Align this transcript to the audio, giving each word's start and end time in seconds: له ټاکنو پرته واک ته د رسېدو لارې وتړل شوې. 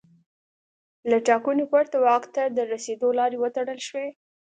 له 1.09 1.17
ټاکنو 1.27 1.63
پرته 1.73 1.97
واک 2.05 2.23
ته 2.35 2.43
د 2.57 2.59
رسېدو 2.73 3.07
لارې 3.19 3.37
وتړل 3.39 3.79
شوې. 3.87 4.07